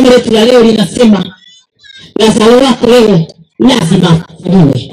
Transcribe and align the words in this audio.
somo 0.00 0.10
letu 0.16 0.30
la 0.32 0.44
leo 0.44 0.62
linasema 0.62 1.24
lazaro 2.18 2.56
wako 2.56 2.86
wewe 2.86 3.26
lazima 3.58 4.08
afufuliwe 4.10 4.90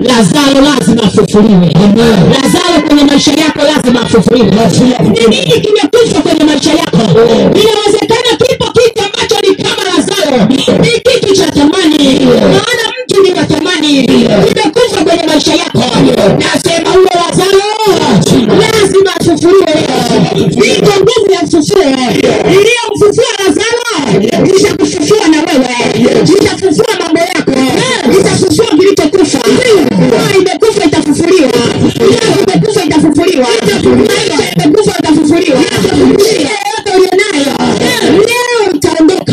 lazaro 0.00 0.60
lazima 0.60 1.02
afufuliwe 1.02 1.66
lazaro 2.42 2.82
kwenye 2.86 3.04
maisha 3.04 3.32
yako 3.32 3.60
lazima 3.62 4.00
afufuliwe 4.00 4.50
ni 4.50 5.36
nini 5.36 5.60
kimekufa 5.60 6.20
kwenye 6.22 6.44
maisha 6.44 6.70
yako? 6.70 6.98
Inawezekana 7.60 8.36
kipo 8.48 8.64
kitu 8.72 9.02
ambacho 9.04 9.36
ni 9.48 9.54
kama 9.56 9.84
lazaro 9.84 10.46
ni 10.80 10.90
kitu 11.00 11.34
cha 11.36 11.50
thamani. 11.50 12.20
Maana 12.26 12.84
mtu 13.04 13.22
ni 13.22 13.32
wa 13.32 13.44
thamani. 13.44 14.02
Kimekufa 14.06 15.04
kwenye 15.04 15.22
maisha 15.26 15.54
yako. 15.54 15.82
Nasema 16.38 16.90
huyo 16.90 17.10
lazaro 17.14 17.64
lazima 18.60 19.10
afufuliwe 19.20 19.72
iko 20.76 20.90
nguvu 21.00 21.32
ya 21.32 21.40
ufufuo 21.42 21.82
itafufua 26.10 26.94
mambo 27.00 27.18
yako. 27.20 27.52
Itafufua 28.20 28.66
kilichokufa 28.78 29.38
Ndoa 30.08 30.34
imekufa 30.40 30.84
itafufuliwa. 30.84 31.50
Imekufa 32.48 32.84
itafufuliwa. 32.84 33.46
Imekufa 34.56 34.98
itafufuliwa. 34.98 35.58
Yote 35.58 36.90
ulionayo 36.96 37.56
leo 38.10 38.74
itaondoka 38.74 39.32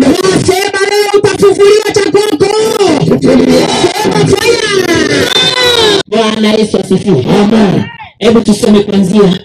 nasema 0.00 0.80
leo 0.90 1.10
utafufuliwa 1.18 1.90
cha 1.94 2.10
kwako. 2.10 2.46
Sema 3.20 4.26
fire. 4.26 4.62
Bwana 6.06 6.52
yesu 6.52 6.78
asifiwe. 6.78 7.26
Hebu 8.18 8.40
tusome 8.40 8.80
kuanzia 8.80 9.38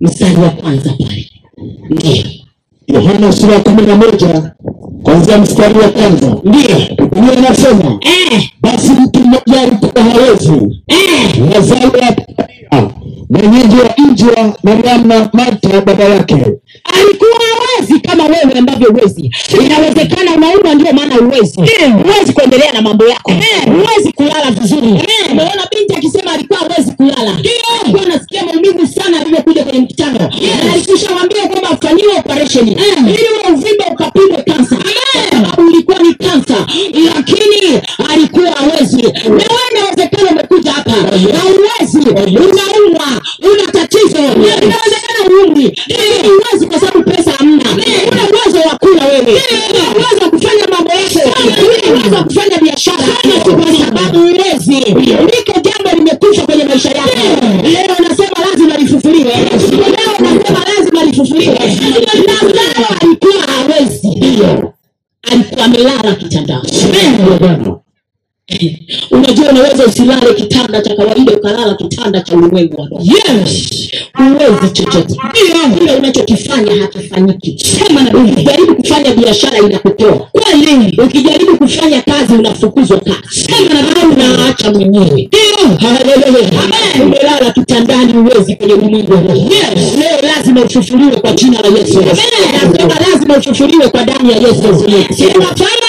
mstari 0.00 0.36
wa 0.36 0.50
kwanza 0.50 0.90
pale. 0.98 1.30
Ndio. 1.90 2.24
Yohana 2.86 3.32
sura 3.32 3.54
ya 3.54 3.60
kumi 3.60 3.82
na 3.82 3.96
moja 3.96 4.52
kwanzia 5.02 5.38
mstari 5.38 5.78
wa 5.78 5.88
kwanza. 5.88 6.36
Ndio 6.44 6.76
biblia 6.96 7.34
inasema 7.38 7.98
eh, 8.00 8.42
basi 8.60 8.90
mtu 8.92 9.20
mmoja 9.20 9.60
alikuwa 9.60 10.04
hawezi 10.04 10.52
eh, 10.88 11.50
lazaro 11.54 11.90
wa 11.90 12.90
mwenyeji 13.30 13.76
wa 13.76 13.94
mji 13.98 14.24
wa 14.24 14.54
mariamu 14.62 15.06
na 15.06 15.30
marta 15.32 15.80
baba 15.80 16.04
yake. 16.04 16.34
Alikuwa 16.84 17.30
hawezi 17.56 18.00
kama 18.00 18.24
wewe 18.24 18.52
ambavyo 18.58 18.90
huwezi. 18.90 19.30
inawezekana 19.64 20.32
unaumwa 20.36 20.74
ndio 20.74 20.92
maana 20.92 21.14
huwezi, 21.14 21.60
huwezi 22.02 22.32
kuendelea 22.32 22.72
na 22.72 22.82
mambo 22.82 23.04
yako. 23.08 23.32
Huwezi 23.64 24.12
kulala 24.12 24.50
vizuri. 24.50 24.86
Umeona 25.32 25.66
binti 25.76 25.94
akisema 25.96 26.32
alikuwa 26.32 26.58
hawezi 26.58 26.92
kulala. 26.92 27.36
Alikuwa 27.82 28.02
anasikia 28.06 28.44
maumivu 28.44 28.86
sana 28.86 29.20
alivyokuja 29.20 29.64
kwenye 29.64 29.78
mkutano. 29.80 30.30
Alikushawaambia 30.72 31.48
kwamba 31.48 31.70
afanyiwe 31.70 32.12
operesheni 32.18 32.70
ili 32.72 33.26
ule 33.34 33.54
uvimbe 33.54 33.84
ukapigwe 33.92 34.42
kansa 34.64 34.76
ulikuwa 35.58 35.98
ni 35.98 36.14
kansa 36.14 36.66
lakini 37.14 37.80
alikuwa 38.12 38.50
hawezi. 38.50 39.02
Na 39.02 39.10
wewe 39.28 39.60
inawezekana 39.72 40.30
umekuja 40.30 40.72
hapa 40.72 40.90
na 40.90 41.44
uwezi 41.44 41.98
unaumwa 42.38 43.22
una 43.52 43.72
tatizo. 43.72 44.18
Inawezekana 44.18 45.30
uumwi 45.30 45.78
lakini 45.88 46.32
uwezi 46.32 46.66
kwa 46.66 46.80
sababu 46.80 47.02
pesa 47.10 47.30
hamna. 47.38 47.64
Una 48.12 48.22
uwezo 48.22 48.68
wa 48.68 48.78
kula 48.78 49.04
wewe. 49.06 49.20
Una 49.22 49.90
uwezo 49.94 50.24
wa 50.24 50.30
kufanya 50.30 50.66
mambo 50.70 50.90
yako. 50.90 51.30
Uwezo 51.64 52.16
wa 52.16 52.24
kufanya 52.24 52.58
biashara. 52.58 53.04
Kwa 53.42 53.86
sababu 53.86 54.18
uwezi 54.20 54.94
hawezi 64.46 64.68
alikuwa 65.32 65.64
amelala 65.64 66.14
kitandani 66.14 66.68
unajua 69.10 69.48
unaweza 69.50 69.86
usilale 69.86 70.34
kitanda 70.34 70.80
cha 70.82 70.94
kawaida 70.96 71.32
ukalala 71.32 71.74
kitanda 71.74 72.20
cha 72.20 72.36
ulimwengu 72.36 72.80
wa 72.80 72.88
roho. 72.88 73.02
yes. 73.04 73.90
Uwezi 74.20 74.72
chochote. 74.72 75.16
Kile 75.78 75.92
unachokifanya 75.96 76.82
hakifanyiki. 76.82 77.56
Sema 77.64 78.02
na 78.02 78.18
ukijaribu 78.18 78.74
kufanya 78.76 79.10
biashara 79.14 79.58
inakutoa. 79.58 80.12
Kweli 80.32 80.98
ukijaribu 81.04 81.56
kufanya 81.56 82.02
kazi 82.02 82.32
unafukuzwa 82.34 83.00
kazi 83.00 83.18
sema 83.30 83.74
na 83.82 84.02
au 84.02 84.10
unaacha 84.10 84.70
mwenyewe. 84.72 85.28
Haleluya. 85.80 86.50
umelala 87.02 87.50
kitandani 87.52 88.12
uwezi 88.18 88.56
kwenye 88.56 88.74
ulimwengu 88.74 89.12
wa 89.12 89.20
roho. 89.20 89.34
yes. 89.36 89.94
Leo 89.98 90.30
lazima 90.36 90.60
ufufuliwe 90.64 91.16
kwa 91.16 91.32
jina 91.32 91.60
la 91.60 91.68
yesu. 91.78 92.00
Nasema 92.00 92.94
lazima 93.10 93.36
ufufuliwe 93.36 93.88
kwa 93.88 94.04
damu 94.04 94.30
ya 94.30 94.36
yesu. 94.36 94.84
Sema 95.16 95.44
fire 95.54 95.80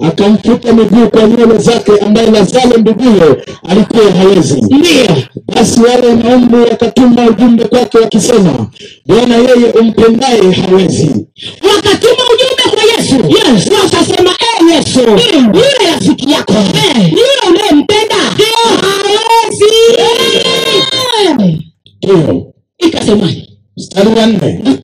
akamfuta 0.00 0.72
miguu 0.72 1.08
kwa 1.08 1.22
nywele 1.22 1.58
zake 1.58 1.92
ambaye 2.06 2.30
lazaro 2.30 2.76
nduguye 2.78 3.36
alikuwa 3.68 4.10
hawezi 4.12 4.62
basi 5.54 5.80
wale 5.80 6.06
wanaume 6.06 6.56
wakatuma 6.58 7.26
ujumbe 7.30 7.64
kwake 7.64 7.98
wakisema 7.98 8.66
bwana 9.06 9.36
yeye 9.36 9.72
umpendaye 9.80 10.52
hawezi 10.52 11.10
wakatuma 11.74 12.22
ujumbe 12.34 12.62
kwa 12.70 12.82
yesu 12.82 13.14
yes. 13.28 13.70
wakasema 13.82 14.30
e 14.30 14.74
yesu 14.74 15.00
yule 15.00 15.90
rafiki 15.92 16.30
yako 16.32 16.52
yule 17.10 17.48
unayempenda 17.50 18.14
hawezi 18.16 19.64
ikasemaje 22.78 23.48
mstari 23.76 24.08
wa 24.08 24.26
nne 24.26 24.77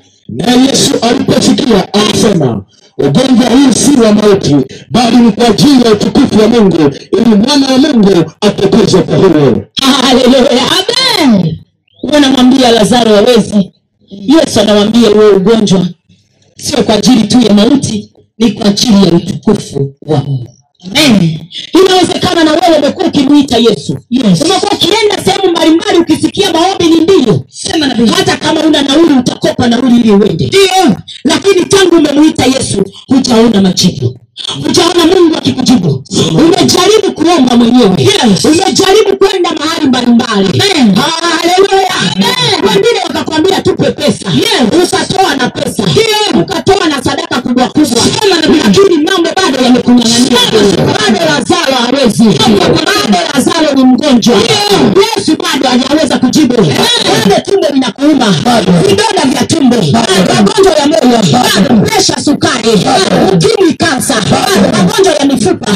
ugonjwa 3.08 3.50
huu 3.50 3.72
si 3.72 4.00
wa 4.00 4.12
mauti 4.12 4.56
bali 4.90 5.16
ni 5.16 5.32
kwa 5.32 5.48
ajili 5.48 5.82
ya 5.84 5.92
utukufu 5.92 6.38
wa 6.40 6.48
mungu 6.48 6.90
ili 7.12 7.34
mwana 7.34 7.66
wa 7.72 7.78
mungu 7.78 8.32
atukuzwe 8.40 9.02
kwa 9.02 9.16
huo 9.16 9.62
haleluya 10.02 10.62
amen. 10.70 11.58
Wanamwambia 12.02 12.70
lazaro 12.70 13.14
hawezi. 13.16 13.72
Yesu 14.10 14.60
anawambia 14.60 15.08
huo 15.08 15.30
ugonjwa. 15.36 15.86
Sio 16.58 16.82
kwa 16.82 16.94
ajili 16.94 17.22
tu 17.24 17.40
ya 17.40 17.54
mauti 17.54 18.12
ni 18.38 18.52
kwa 18.52 18.66
ajili 18.66 19.06
ya 19.06 19.12
utukufu 19.12 19.94
wa 20.06 20.18
mungu 20.24 20.48
Amen. 20.92 21.38
inawezekana 21.84 22.44
na 22.44 22.50
wewe 22.52 22.76
umekuwa 22.78 23.06
ukimwita 23.06 23.56
yesu. 23.58 23.98
Yes. 24.10 24.40
umekuwa 24.44 24.72
ukienda 24.72 25.24
sehemu 25.24 25.50
mbalimbali 25.50 25.98
ukisikia 25.98 26.52
maombi 26.52 26.84
ni 26.84 27.00
ndio 27.00 27.44
sema 27.48 27.86
na 27.86 28.12
hata 28.16 28.36
kama 28.36 28.60
una 28.60 28.82
nauli 28.82 29.14
utakopa 29.14 29.68
nauli 29.68 29.96
ili 30.00 30.10
uende. 30.10 30.46
Ndio. 30.46 30.96
Lakini 31.24 31.64
tangu 31.66 31.96
umemwita 31.96 32.44
yesu 32.44 32.84
hujaona 33.08 33.60
majibu. 33.62 34.18
Hujaona 34.64 35.06
mungu 35.06 35.36
akikujibu. 35.36 36.04
Umejaribu 36.30 37.12
kuomba 37.14 37.56
mwenyewe. 37.56 37.94
Yes. 37.98 38.44
umejaribu 38.44 39.16
kwenda 39.18 39.50
mahali 39.52 39.86
mbalimbali. 39.86 40.58
Haleluya. 40.58 41.94
Wengine 42.16 42.53
mgonjwa 54.32 55.04
yesu 55.16 55.36
bado 55.36 55.68
hajaweza 55.68 56.18
kujibu. 56.18 56.54
Bado 56.56 57.40
tumbo 57.44 57.68
linakuuma. 57.72 58.34
Vidonda 58.88 59.22
vya 59.38 59.46
tumbo. 59.46 59.76
Magonjwa 59.76 60.72
ya 60.78 60.86
moyo. 60.86 61.18
Presha 61.86 62.20
sukari. 62.24 62.70
Ukimwi 63.32 63.74
kansa. 63.74 64.14
Magonjwa 64.76 65.14
ya 65.20 65.24
mifupa. 65.26 65.72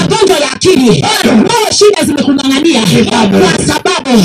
Magonjwa 0.00 0.38
ya 0.38 0.52
akili. 0.52 1.04
Moyo 1.34 1.72
shida 1.78 2.04
zimekung'ang'ania. 2.04 2.80
Kwa 3.10 3.66
sababu 3.66 4.18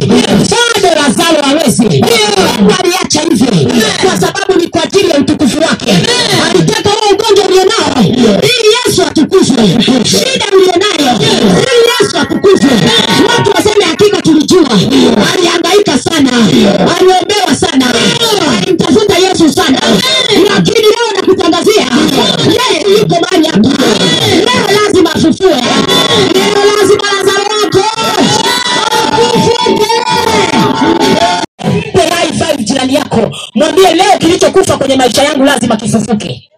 mwambie 33.55 33.93
leo 33.93 34.17
kilichokufa 34.19 34.77
kwenye 34.77 34.95
maisha 34.95 35.23
yangu 35.23 35.43
lazima 35.43 35.75
kifufuke. 35.77 36.49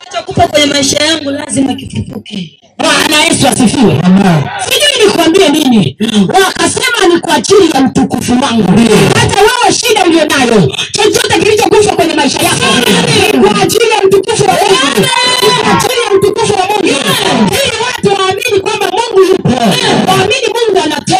Kilichokufa 0.00 0.48
kwenye 0.48 0.66
maisha 0.66 1.04
yangu 1.04 1.30
lazima 1.30 1.74
kifufuke. 1.74 2.60
Bwana 2.78 3.24
yesu 3.24 3.48
asifiwe. 3.48 4.02
Sijui 4.68 5.06
nikwambie 5.06 5.48
nini? 5.48 5.96
Wakasema 6.44 7.14
ni 7.14 7.20
kwa 7.20 7.34
ajili 7.34 7.70
ya 7.74 7.80
mtukufu 7.80 8.32
wangu. 8.32 8.62
Hata 9.20 9.40
wewe 9.40 9.74
shida 9.80 10.04
ulionayo 10.04 10.72
chochote 10.92 11.38
kilichokufa 11.38 11.96
kwenye 11.96 12.14
maisha 12.14 12.38
yako 12.38 12.64
ni 13.32 13.38
kwa 13.40 13.62
ajili 13.62 13.90
ya 13.90 14.02
mtukufu 14.06 14.44
wa 14.44 14.52
mungu. 14.52 15.08
Kwa 15.64 15.72
ajili 15.76 16.00
ya 16.04 16.10
mtukufu 16.18 16.52
wa 16.52 16.66
mungu. 16.66 16.86
Ili 16.86 17.76
watu 17.86 18.22
waamini 18.22 18.60
kwamba 18.60 18.86
mungu 18.86 19.20
yupo. 19.30 19.48
Waamini 20.08 20.46
mungu 20.54 20.84
anatenda 20.84 21.15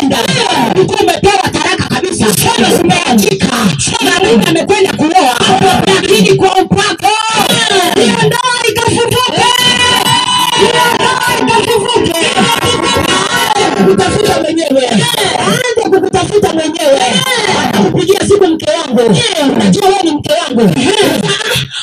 wangu 19.03 19.53
unajua 19.55 19.89
wewe 19.89 20.03
ni 20.03 20.11
mke 20.11 20.33
wangu. 20.33 20.71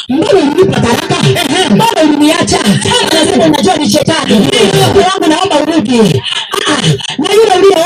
Mbona 0.10 0.40
ulinipa 0.40 0.80
talaka? 0.80 1.16
mbona 1.70 2.02
uliniacha 2.04 2.60
anasema 3.12 3.46
unajua 3.46 3.76
ni 3.78 3.90
shetani. 3.90 4.40
Mke 4.40 5.00
wangu 5.00 5.28
naomba 5.30 5.60
urudi. 5.62 6.22
Ah, 6.68 6.82
na 7.18 7.34
yule 7.34 7.52
uliyooa 7.58 7.83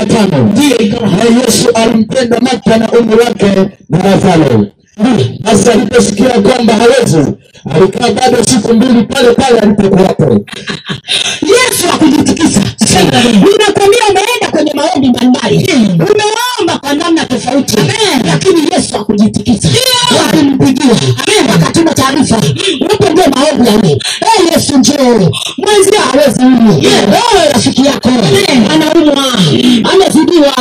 wa 0.00 0.06
tano 0.06 0.52
na 1.18 1.40
yesu 1.40 1.68
alimpenda 1.74 2.40
martha 2.40 2.76
na 2.78 2.88
umri 2.92 3.16
wake 3.20 3.70
na 3.88 3.98
lazaro. 4.04 4.66
Basi 5.40 5.70
aliposikia 5.70 6.28
kwamba 6.40 6.74
hawezi 6.74 7.32
alikaa 7.74 8.10
bado 8.10 8.44
siku 8.44 8.74
mbili 8.74 9.02
pale 9.02 9.34
pale 9.34 9.58
alipokuwapo 9.60 10.24
yesu 11.52 11.88
akujitikisa. 11.94 12.60
Ninakwambia 13.32 14.00
umeenda 14.10 14.50
kwenye 14.50 14.72
maombi 14.74 15.08
mbalimbali. 15.08 15.68
Umeomba 15.94 16.78
kwa 16.80 16.94
namna 16.94 17.26
tofauti. 17.26 17.76
Lakini 18.24 18.60
yesu 18.74 18.96
akujitikisa 18.96 19.68
walimpigia 20.90 21.52
wakatuma 21.52 21.94
taarifa. 21.94 22.40
Upo 22.94 23.08
ndio 23.12 23.24
maombi 23.34 23.66
yale 23.68 23.88
hey, 23.88 24.46
yesu 24.54 24.78
njoo. 24.78 25.30
Mwenzia 25.58 26.00
hawezi 26.12 26.42
huyu 26.42 26.82
wewe 27.12 27.52
rafiki 27.52 27.86
yako. 27.86 28.08
Anaumwa. 28.74 29.24
Amezidiwa. 29.92 30.52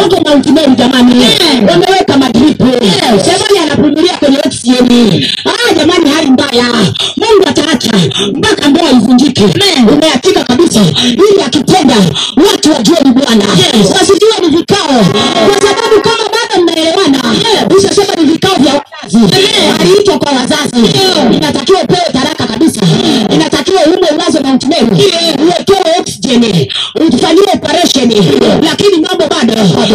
Wako 0.00 0.20
Mount 0.28 0.46
Meru 0.46 0.74
jamani. 0.74 1.14
Wameweka 1.70 2.16
madripu 2.16 2.64
jamani 3.26 3.58
anapumulia 3.62 4.12
kwenye 4.18 4.38
oksijeni 4.46 5.26
ah 5.44 5.74
jamani 5.74 6.10
hali 6.10 6.30
mbaya. 6.30 6.64
Mungu 7.16 7.48
ataacha 7.48 7.90
mpaka 8.34 8.68
ndoa 8.68 8.90
ivunjike. 8.90 9.44
Umeatika 9.92 10.44
kabisa. 10.44 10.80
Ili 11.12 11.42
akitenda 11.46 11.94
watu 12.36 12.72
wajue 12.72 12.96
ni 13.04 13.10
bwana 13.12 13.44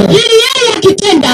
ili 0.09 0.35
yeye 0.43 0.69
akitenda 0.77 1.29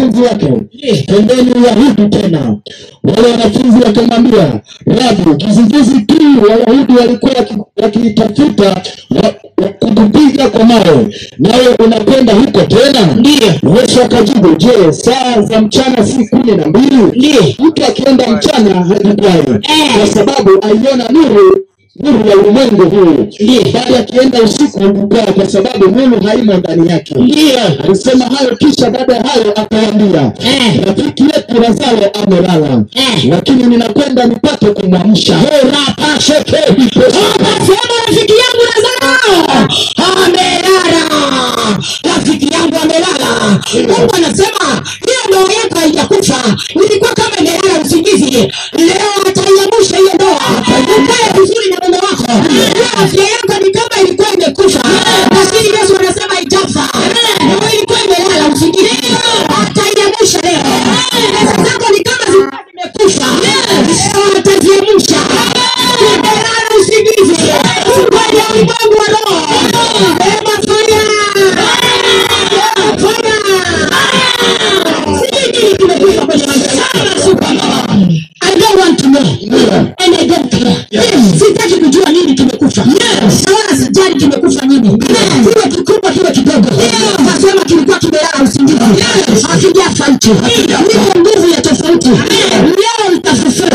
wanafunzi 0.00 0.22
wake. 0.22 0.46
Pendeni 1.06 1.50
uyahudi 1.52 2.08
tena. 2.18 2.56
Wale 3.04 3.30
wanafunzi 3.30 3.84
wakamwambia 3.84 4.60
rabi 4.86 5.36
kizingizi 5.44 6.00
tu 6.00 6.14
wayahudi 6.48 6.92
walikuwa 6.92 7.32
wakitafuta 7.82 8.64
wa- 9.10 9.34
wa- 9.62 9.68
kukupiga 9.68 10.48
kwa 10.50 10.64
mawe. 10.64 11.14
Nawe 11.38 11.68
unakwenda 11.84 12.32
huko 12.34 12.60
tena? 12.60 13.14
Ndiyo. 13.16 13.46
yesu 13.80 14.02
akajibu 14.02 14.54
je 14.56 14.92
saa 14.92 15.42
za 15.42 15.60
mchana 15.60 16.06
si 16.06 16.28
kumi 16.28 16.52
na 16.56 16.66
mbili? 16.66 16.96
Ndiyo. 17.16 17.42
mtu 17.58 17.84
akienda 17.84 18.28
mchana 18.28 18.74
hajikwai 18.84 19.60
Eh. 19.62 19.98
kwa 19.98 20.06
sababu 20.06 20.50
aiona 20.62 21.08
nuru 21.10 21.58
nuru 21.96 22.28
ya 22.30 22.36
ulimwengu 22.36 22.82
huu. 22.90 23.28
Bali 23.72 23.96
akienda 23.96 24.42
usiku 24.42 24.78
hukaa 24.80 25.32
kwa 25.32 25.48
sababu 25.50 25.86
nuru 25.86 26.20
haimo 26.26 26.54
ndani 26.54 26.90
yake. 26.90 27.14
Alisema 27.84 28.24
hayo 28.24 28.56
kisha 28.56 28.90
baada 28.90 29.14
ya 29.16 29.22
hayo 29.22 29.52
akawaambia 29.56 30.32
Eh. 30.44 30.80
rafiki 30.86 31.22
yetu 31.22 31.60
lazaro 31.62 32.10
amelala. 32.22 32.84
Eh. 32.94 33.24
lakini 33.30 33.62
ninakwenda 33.64 34.24
nipate 34.26 34.66
kumwamsha. 34.66 35.38
Rafiki 38.06 38.32
yangu 38.32 38.62
lazaro. 38.70 39.46
Amelala. 40.24 41.04
Rafiki 42.04 42.52
yangu 42.52 42.76
amelala. 42.82 43.60
Mungu 43.74 44.14
anasema 44.16 44.82
hiyo 45.06 45.20
ndoa 45.28 45.52
yako 45.54 45.78
haijakufa 45.80 46.56
nilikuwa 46.74 47.10
kama 47.14 47.36
imelala 47.38 47.80
usingizi. 47.84 48.30
Leo 48.76 49.03
Niko 90.28 91.18
nguvu 91.18 91.48
ya 91.48 91.60
tofauti. 91.60 92.08
Leo 92.08 93.12
nitafufua, 93.14 93.68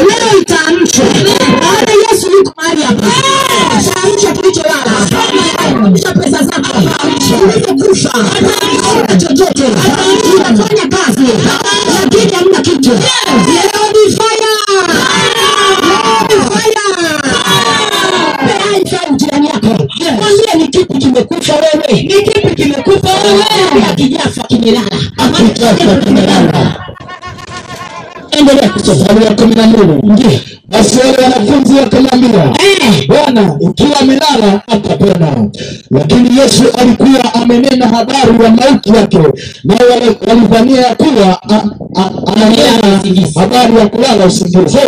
Leo 0.00 0.40
itaamshwa. 0.40 1.04
Baada 1.60 1.92
Yesu 1.92 2.30
yuko 2.32 2.52
mahali 2.56 2.82
hapa. 2.82 3.06
taamsha 3.94 4.32
kilicholala. 4.32 4.92
Ataamsha 5.58 6.12
pesa 6.12 6.38
zako. 6.44 6.78
Ulivyokufa. 7.42 8.10
Huna 8.94 9.16
chochote. 9.16 9.62
Unafanya 10.36 10.86
kazi. 10.88 11.28
Lakini 12.00 12.32
hamna 12.32 12.60
kitu. 12.60 12.90
Leo 12.90 13.86
ni 13.92 14.10
fire. 14.16 14.44
Leo 19.98 20.14
kimekufa 21.00 21.54
wewe. 21.54 22.02
Ni 22.02 22.22
kipi 22.22 22.54
kimekufa 22.54 23.08
wewe. 23.14 23.80
Hakijafa 23.86 24.42
kimelala. 24.42 24.93
Hakijafa 25.48 25.96
kimelala. 25.96 26.76
Endelea 28.30 28.68
kusoma. 28.68 28.94
mstari 28.96 29.34
kumi 29.36 29.54
na 29.54 29.66
mbili 29.66 30.40
basi 30.68 30.98
wale 30.98 31.22
wanafunzi 31.22 31.74
wakamwambia 31.74 32.44
Eh. 32.44 33.06
bwana 33.08 33.56
ikiwa 33.60 34.00
amelala 34.00 34.62
atapona 34.68 35.48
lakini 35.90 36.38
yesu 36.40 36.64
alikuwa 36.78 37.34
amenena 37.34 37.88
habari 37.88 38.44
ya 38.44 38.50
mauti 38.50 38.90
yake 38.96 39.18
nao 39.64 39.78
walidhania 40.28 40.80
ya 40.80 40.94
kuwa 40.94 41.42
ananena 42.26 43.00
habari 43.40 43.76
ya 43.78 43.86
kulala 43.88 44.26
usingizi 44.26 44.78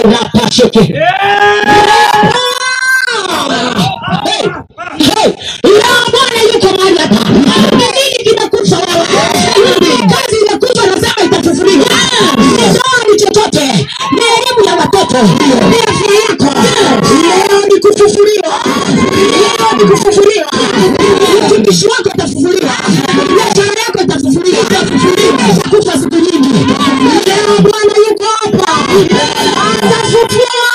utumishi 21.67 21.87
wako 21.87 22.11
utafufuliwa, 22.15 22.73
biashara 23.37 23.81
yako 23.87 24.03
itafufuliwa, 24.05 24.61
utakufa 25.59 25.93
siku 25.99 26.15
nyingi. 26.17 26.49
Leo 27.27 27.59
Bwana 27.63 27.95
yuko 28.09 28.25
hapa, 28.41 28.73
atafufua 29.73 30.67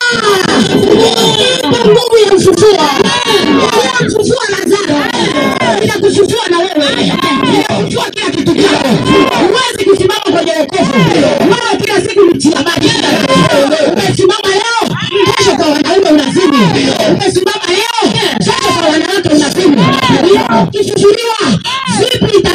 nguvu 1.86 2.18
ya 2.26 2.34
ufufuo, 2.34 2.88
kufufua 3.98 4.46
Lazaro, 4.50 5.02
ina 5.84 5.94
kufufua 5.94 6.48
na 6.50 6.58
wewe, 6.60 7.12
kufufua 7.68 8.10
kila 8.10 8.30
kitu 8.30 8.54
chako. 8.56 8.88
Huwezi 9.48 9.86
kusimama 9.90 10.22
kwenye 10.38 10.52
wokovu, 10.52 10.94
maana 11.50 11.78
kila 11.82 12.02
siku 12.02 12.26
ni 12.26 12.38
chia 12.40 12.62
maji. 12.64 12.92
Umesimama 13.94 14.50
leo, 14.50 14.96
kesho 15.38 15.56
kwa 15.56 15.66
wanaume 15.68 16.10
unazini. 16.10 16.58
Umesimama 17.12 17.66
leo 17.68 18.14
ukifufuliwa 20.64 21.38
vipi 22.00 22.48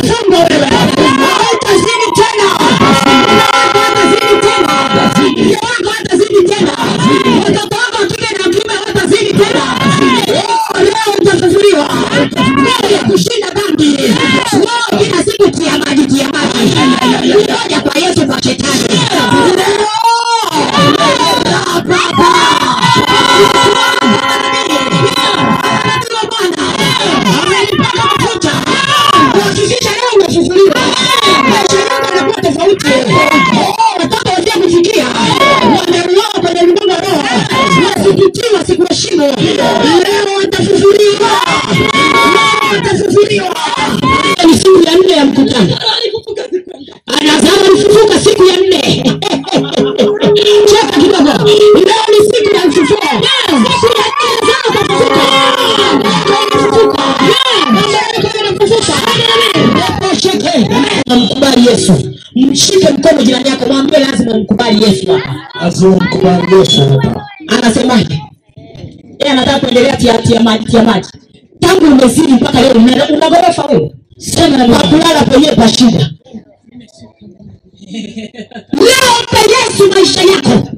Namkubali 61.06 61.66
yesu. 61.66 61.92
Mshike 62.36 62.88
mkono 62.92 63.22
jirani 63.22 63.48
yako 63.48 63.66
mwambie 63.66 63.98
lazima 63.98 64.38
mkubali 64.38 64.82
yesu 64.84 65.12
hapa. 65.12 65.34
Lazima 65.60 65.96
mkubali 65.96 66.54
Yesu 66.58 66.80
hapa. 66.88 67.26
anasemaje? 67.48 68.20
Yeye 69.20 69.32
anataka 69.32 69.58
kuendelea 69.58 69.96
tia, 69.96 70.18
tia 70.18 70.40
maji 70.40 70.64
tia 70.64 70.82
maji. 70.82 71.08
Tangu 71.60 71.84
umezidi 71.86 72.32
mpaka 72.32 72.60
leo 72.60 72.72
una 72.72 73.08
una 73.08 73.30
ghorofa 73.30 73.64
wewe? 73.66 73.92
Sema 74.18 74.56
na 74.56 74.78
kulala 74.78 75.22
penyewe 75.24 75.54
pa 75.56 75.68
shida. 75.68 75.98
Leo 78.86 79.12
mpe 79.22 79.38
yesu 79.38 79.92
maisha 79.94 80.20
yako 80.20 80.68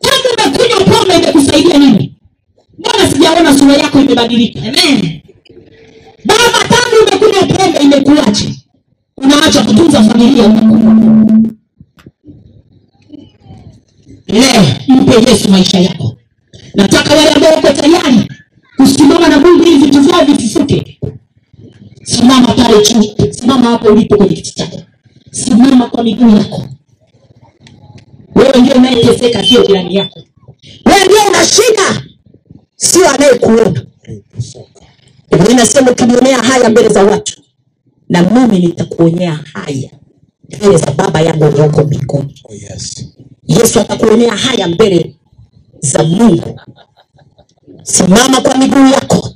tangu 0.00 0.28
umekunywa 0.38 0.80
pombe 0.96 1.14
imekusaidia 1.16 1.78
nini 1.78 2.14
mbona 3.28 3.58
sura 3.58 3.74
yako 3.76 4.00
imebadilika. 4.00 4.60
Baba 6.24 6.60
tangu 6.68 6.96
umekunywa 7.02 7.42
pombe 7.56 7.78
imekuache 7.78 8.54
unaacha 9.16 9.62
kutunza 9.64 10.02
familia 10.04 10.48
leo 14.26 14.64
mpe 14.88 15.30
yesu 15.30 15.50
maisha 15.50 15.78
yako. 15.78 16.16
Nataka 16.74 17.14
wale 17.14 17.30
ambao 17.30 17.52
wako 17.54 17.68
tayari 17.68 18.28
kusimama 18.76 19.28
na 19.28 19.38
mungu 19.38 19.62
ili 19.64 19.76
vitu 19.78 20.00
vyao 20.00 20.24
vifufuke 20.24 21.00
simama 22.02 22.48
pale 22.54 22.76
juu. 22.86 23.32
Simama 23.32 23.70
hapo 23.70 23.88
ulipo 23.88 24.16
kwenye 24.16 24.34
kiti 24.34 24.54
chako. 24.54 24.80
Simama 25.30 25.86
kwa 25.86 26.04
miguu 26.04 26.36
yako. 26.36 26.68
Wewe 28.34 28.60
ndio 28.60 28.74
unayeteseka 28.74 29.44
sio 29.44 29.66
jirani 29.66 29.94
yako. 29.96 30.20
Wewe 30.86 31.04
ndio 31.04 31.18
unashika 31.28 32.02
sio 32.80 33.08
anayekuona 33.08 33.86
Biblia 35.30 35.50
inasema 35.50 35.90
ukinionea 35.90 36.38
haya 36.42 36.68
mbele 36.70 36.88
za 36.88 37.04
watu 37.04 37.42
na 38.08 38.22
mimi 38.22 38.58
nitakuonea 38.66 39.44
haya 39.54 39.90
mbele 40.48 40.76
za 40.78 40.90
baba 40.90 41.20
yangu 41.20 41.44
aliyoko 41.44 41.84
mbinguni. 41.84 42.40
Oh, 42.44 42.54
yes. 42.54 43.06
yesu 43.46 43.80
atakuonea 43.80 44.36
haya 44.36 44.68
mbele 44.68 45.16
za 45.80 46.02
mungu. 46.04 46.60
Simama 47.82 48.40
kwa 48.40 48.56
miguu 48.58 48.86
yako. 48.86 49.34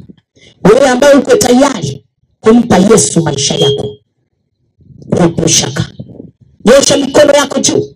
Wewe 0.64 0.88
ambaye 0.88 1.14
uko 1.14 1.36
tayari 1.36 2.06
kumpa 2.40 2.78
yesu 2.78 3.22
maisha 3.22 3.54
yako. 3.54 3.96
Upo 5.26 5.46
shaka 5.48 5.90
nyosha 6.64 6.96
mikono 6.96 7.32
yako 7.32 7.60
juu. 7.60 7.94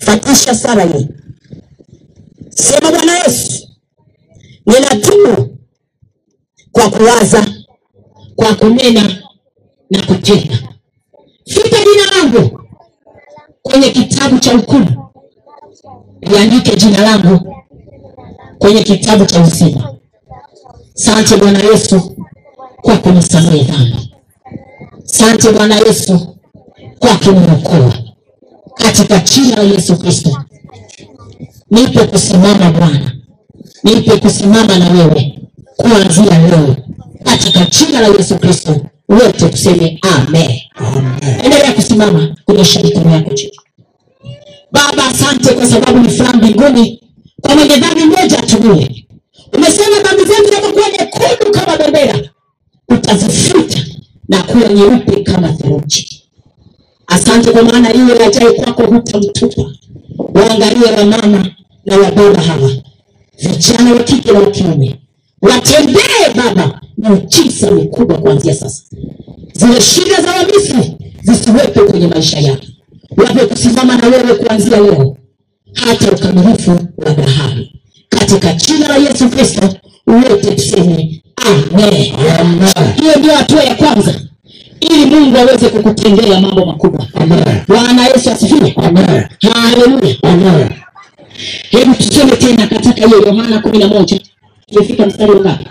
Fatisha 0.00 0.54
sara 0.54 0.84
hii. 0.84 1.08
Sema 2.50 2.90
bwana 2.90 3.18
yesu 3.18 3.68
ninatubu 4.66 5.56
kwa 6.72 6.90
kuwaza 6.90 7.46
kwa 8.36 8.54
kunena 8.54 9.22
na 9.90 10.02
kutenda 10.06 10.58
futa 11.48 11.76
jina 11.84 12.06
langu 12.16 12.60
kwenye 13.62 13.90
kitabu 13.90 14.38
cha 14.38 14.52
hukumu. 14.52 15.06
Liandike 16.20 16.76
jina 16.76 17.02
langu 17.02 17.54
kwenye 18.58 18.82
kitabu 18.82 19.24
cha 19.26 19.40
uzima. 19.42 19.94
Sante 20.94 21.36
bwana 21.36 21.58
yesu 21.58 22.16
kwa 22.82 22.96
kunisamehe 22.96 23.64
dhambi. 23.64 24.14
Sante 25.04 25.52
bwana 25.52 25.76
yesu 25.76 26.36
kwa 26.98 27.16
kuniokoa. 27.16 27.94
Katika 28.74 29.18
jina 29.18 29.56
la 29.56 29.62
yesu 29.62 29.96
kristo 29.98 30.42
nipe 31.70 32.06
kusimama 32.06 32.70
bwana 32.70 33.16
nipe 33.84 34.16
kusimama 34.18 34.78
na 34.78 34.88
wewe 34.90 35.38
kuanzia 35.76 36.38
leo 36.48 36.76
katika 37.24 37.64
jina 37.66 38.00
la 38.00 38.06
yesu 38.08 38.38
kristo 38.38 38.76
wote 39.08 39.48
tuseme 39.48 39.98
amen. 40.02 40.50
Endelea 41.44 41.72
kusimama 41.72 42.36
kunyosha 42.44 42.82
mikono 42.82 43.10
yako 43.14 43.34
juu 43.34 43.48
baba 44.72 45.04
asante 45.06 45.52
kwa 45.54 45.66
sababu 45.66 45.98
ni 45.98 46.08
furaha 46.08 46.36
mbinguni 46.36 47.00
kwa 47.40 47.54
mwenye 47.56 47.76
dhambi 47.76 48.00
mmoja 48.04 48.38
atulie. 48.38 49.06
Umesema 49.56 49.98
dhambi 50.02 50.24
zetu 50.24 50.44
zinapokuwa 50.44 50.84
nyekundu 50.90 51.52
kama 51.52 51.76
bendera 51.76 52.20
utazifuta 52.88 53.78
na 54.28 54.42
kuwa 54.42 54.68
nyeupe 54.68 55.20
kama 55.22 55.52
theluji. 55.52 56.22
Asante 57.06 57.50
kwa 57.50 57.62
maana 57.62 57.90
yule 57.90 58.24
ajaye 58.24 58.50
kwako 58.52 58.82
hutamtupa 58.86 59.62
waangalie 60.34 60.90
wamama 60.98 61.50
na 61.84 61.96
wababa 61.96 62.40
hawa 62.42 62.70
vijana 63.42 63.92
wa 63.94 64.02
kike 64.02 64.32
na 64.32 64.38
wa 64.38 64.50
kiume 64.50 65.00
watembee 65.42 66.34
baba 66.36 66.80
miujiza 66.98 67.70
mikubwa 67.70 68.18
kuanzia 68.18 68.54
sasa. 68.54 68.82
Zile 69.52 69.80
shida 69.80 70.22
za 70.22 70.30
wamisri 70.32 70.96
zisiwepo 71.22 71.80
kwenye 71.80 72.06
maisha 72.06 72.38
yake. 72.38 72.68
Wape 73.16 73.46
kusimama 73.46 73.96
na 73.96 74.06
wewe 74.08 74.34
kuanzia 74.34 74.80
leo 74.80 75.16
hata 75.74 76.12
ukamilifu 76.12 76.70
wa 76.96 77.12
dhahabu. 77.12 77.60
Katika 78.08 78.52
jina 78.52 78.88
la 78.88 78.96
yesu 78.96 79.28
kristo 79.28 79.68
wote 80.06 80.54
tuseme 80.54 81.22
amen. 81.36 82.12
Hiyo 83.00 83.14
ndio 83.18 83.32
hatua 83.34 83.62
ya 83.64 83.74
kwanza 83.74 84.14
ili 84.80 85.06
mungu 85.06 85.36
aweze 85.38 85.68
kukutendea 85.68 86.40
mambo 86.40 86.66
makubwa. 86.66 87.06
Bwana 87.68 88.06
yesu 88.06 88.30
asifiwe. 88.30 88.74
Haleluya. 89.52 90.16
Amen. 90.22 90.68
Hebu 91.70 91.94
tusome 91.94 92.36
tena 92.36 92.66
katika 92.66 93.06
hiyo 93.06 93.22
yohana 93.26 93.60
kumi 93.60 93.78
na 93.78 93.88
moja. 93.88 94.20
Tumefika 94.66 95.06
mstari 95.06 95.32
wa 95.32 95.40
ngapi? 95.40 95.66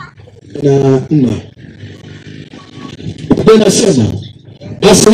Na 0.64 1.02
nne. 1.10 1.42
Nasema 3.60 4.06
basi 4.82 5.10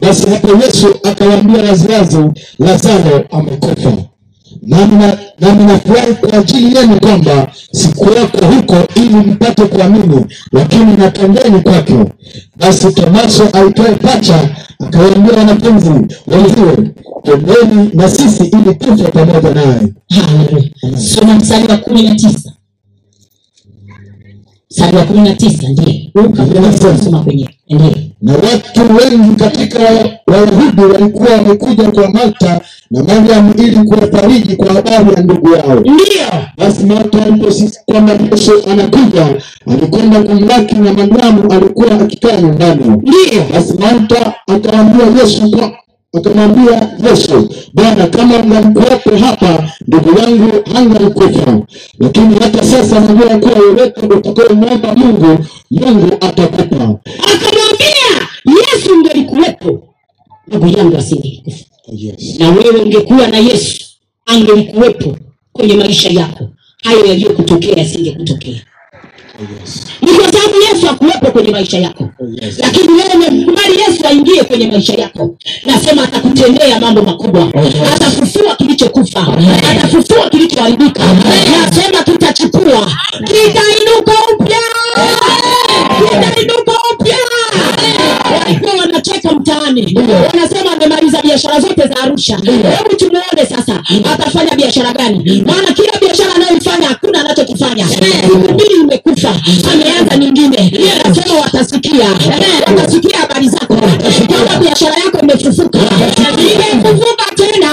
basi 0.00 0.26
hapo 0.30 0.48
Yesu 0.64 0.86
akawaambia 1.02 1.62
Lazaro, 1.62 2.34
Lazaro 2.58 3.24
amekufa. 3.30 3.92
Nami 4.62 4.96
na- 4.96 5.18
nami 5.40 5.64
nafurahi 5.64 6.14
kwa 6.14 6.32
ajili 6.32 6.76
yenu 6.76 7.00
kwamba 7.00 7.52
sikuwako 7.72 8.46
huko 8.46 8.76
ili 8.94 9.14
mpate 9.16 9.64
kuamini, 9.64 10.24
lakini 10.52 10.96
natangeni 10.96 11.60
kwake. 11.60 11.94
Basi 12.56 12.92
Tomaso 12.92 13.48
aitwaye 13.52 13.94
Pacha 13.94 14.48
akawaambia 14.80 15.36
wanafunzi 15.38 15.90
wenziwe, 16.26 16.90
twendeni 17.22 17.90
na 17.94 18.08
sisi 18.10 18.44
ili 18.44 18.74
tufe 18.74 19.04
pamoja 19.04 19.50
naye. 19.54 19.80
Soma 20.96 21.34
mstari 21.34 21.66
wa 21.68 21.76
kumi 21.76 22.02
na 22.02 22.14
tisa. 22.14 22.52
Mstari 24.70 24.96
wa 24.96 25.04
kumi 25.04 25.20
na 25.28 25.34
tisa 25.34 25.68
na 28.22 28.32
watu 28.32 28.96
wengi 28.96 29.36
katika 29.36 29.78
Wayahudi 30.26 30.82
walikuwa 30.82 31.30
wamekuja 31.30 31.90
kwa 31.90 32.10
Marta 32.10 32.60
na 32.90 33.02
Mariamu 33.04 33.54
ili 33.58 33.76
kuwafariji 33.76 34.56
kwa 34.56 34.72
habari 34.72 35.14
ya 35.14 35.22
ndugu 35.22 35.52
yao. 35.56 35.80
Ndio 35.80 36.26
Basi 36.58 36.86
Martha 36.86 37.22
aliposikia 37.22 37.80
kwamba 37.86 38.12
Yesu 38.30 38.52
anakuja, 38.70 39.26
alikwenda 39.66 40.22
kumlaki 40.22 40.74
na 40.74 40.92
Mariamu 40.92 41.52
alikuwa 41.52 42.00
akikaa 42.00 42.40
nyumbani. 42.40 42.84
Ndio 42.86 43.42
Basi 43.52 43.74
Martha 43.78 44.34
akamwambia 44.46 45.22
Yesu 45.22 45.50
kwa 45.50 45.72
akamwambia 46.20 46.88
Yesu, 47.10 47.48
Bwana, 47.74 48.06
kama 48.06 48.36
ungalikuwepo 48.36 49.16
hapa, 49.16 49.70
ndugu 49.86 50.18
yangu 50.18 50.50
hangalikufa. 50.74 51.60
Lakini 51.98 52.34
hata 52.34 52.64
sasa 52.64 53.00
najua 53.00 53.38
kuwa 53.38 53.58
yoyote 53.58 54.06
utakayomwomba 54.06 54.94
Mungu, 54.94 55.38
Mungu 55.70 56.12
atakupa. 56.20 56.98
akamwambia 57.34 58.10
yesu 58.46 58.92
ungalikuwepo 58.94 59.82
ndugu 60.48 60.66
yangu 60.78 60.96
asingelikufa 60.96 61.69
Yes. 61.92 62.38
na 62.38 62.50
wewe 62.50 62.80
ungekuwa 62.80 63.26
na 63.26 63.38
yesu 63.38 63.84
angemkuwepo 64.26 65.16
kwenye 65.52 65.74
maisha 65.74 66.10
yako. 66.10 66.48
Hayo 66.84 67.04
yaliyokutokea 67.06 67.74
yasingekutokea 67.76 68.60
Yes. 69.62 69.86
ni 70.02 70.08
kwa 70.12 70.32
sababu 70.32 70.54
yesu 70.62 70.88
akuwepo 70.90 71.30
kwenye 71.30 71.50
maisha 71.50 71.78
yako. 71.78 72.10
Yes. 72.42 72.58
lakini 72.58 72.88
wewe 72.92 73.10
umemkubali 73.14 73.80
yesu 73.80 74.06
aingie 74.06 74.44
kwenye 74.44 74.66
maisha 74.66 74.94
yako. 74.94 75.36
Nasema 75.66 76.02
atakutendea 76.02 76.80
mambo 76.80 77.02
makubwa. 77.02 77.52
Atafufua 77.94 78.56
kilichokufa. 78.56 79.38
Atafufua 79.70 80.30
kilichoharibika. 80.30 81.14
Nasema 81.60 82.02
kitachukua 82.04 82.92
kitainuka 83.24 83.52
kitainuka 83.52 84.12
wanasema 89.86 90.72
amemaliza 90.72 91.22
biashara 91.22 91.60
zote 91.60 91.88
za 91.88 91.96
arusha. 92.02 92.36
Hebu 92.78 92.96
tumuone 92.96 93.46
sasa 93.56 93.82
atafanya 94.14 94.54
biashara 94.56 94.92
gani? 94.92 95.42
Maana 95.46 95.72
kila 95.72 95.92
biashara 96.00 96.34
anayoifanya 96.34 96.88
hakuna 96.88 97.20
anachokifanya. 97.20 97.86
Mbili 98.54 98.74
imekufa 98.80 99.34
ameanza 99.72 100.16
nyingine. 100.16 100.72
Anasema 101.04 101.40
watasikia. 101.40 102.08
Watasikia 102.66 103.18
habari 103.18 103.48
zako. 103.48 103.74
Kama 104.46 104.60
biashara 104.60 104.94
yako 105.04 105.18
imefufuka. 105.22 105.78
Imefufuka 106.38 107.24
tena. 107.36 107.66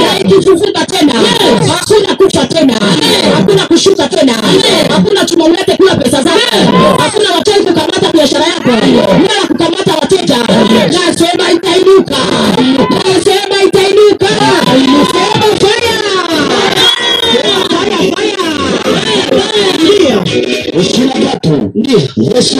Na 0.00 0.18
ikifufuka 0.20 0.86
tena 0.86 1.12
hakuna 1.68 2.16
kufa 2.16 2.46
tena. 2.46 2.74
Hakuna 3.36 3.66
kushuka 3.66 4.08
tena. 4.08 4.32
Hakuna 4.90 5.24
chuma 5.24 5.44
ulete 5.44 5.76
kula 5.76 5.94
pesa 5.94 6.22
zako. 6.22 6.38
Hakuna 6.98 7.30
wachawi 7.34 7.58
kukamata 7.64 8.12
biashara 8.12 8.44
yako 8.46 8.70
Yesu 22.34 22.56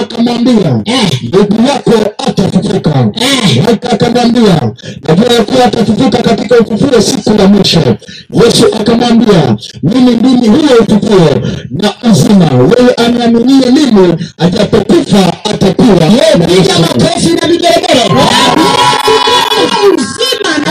akamwambia 0.00 0.82
Eh. 0.84 1.10
ndugu 1.22 1.68
yako 1.68 1.92
atafufuka. 2.18 3.10
Eh. 3.14 3.64
Akamwambia 3.92 4.72
najua 5.08 5.34
ya 5.34 5.44
kuwa 5.44 5.64
atafufuka 5.64 6.22
katika 6.22 6.58
ufufuo 6.58 7.00
siku 7.00 7.40
ya 7.40 7.46
mwisho. 7.48 7.96
Yesu 8.44 8.66
akamwambia 8.80 9.56
mimi 9.82 10.10
ndimi 10.14 10.48
huyo 10.48 10.76
ufufuo 10.80 11.30
na 11.70 11.92
uzima, 12.10 12.50
wewe 12.54 12.94
aniaminie 12.96 13.70
mimi, 13.70 14.14
ajapokufa 14.38 15.32
atakuwa 15.44 15.88
na 15.88 16.46
piga 16.46 16.78
makofi 16.78 17.28
na 17.28 17.48
vigelegele 17.48 18.10